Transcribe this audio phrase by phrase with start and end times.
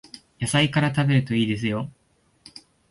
[0.41, 1.91] 野菜から食べるといいですよ